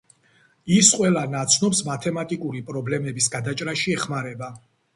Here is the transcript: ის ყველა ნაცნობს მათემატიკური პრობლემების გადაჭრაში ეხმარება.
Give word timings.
ის 0.77 0.87
ყველა 1.01 1.23
ნაცნობს 1.33 1.83
მათემატიკური 1.91 2.63
პრობლემების 2.73 3.31
გადაჭრაში 3.37 3.97
ეხმარება. 4.01 4.53